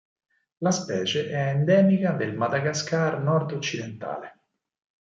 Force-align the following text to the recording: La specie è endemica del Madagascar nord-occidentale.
La 0.61 0.71
specie 0.71 1.29
è 1.29 1.49
endemica 1.49 2.13
del 2.13 2.33
Madagascar 2.33 3.19
nord-occidentale. 3.21 4.39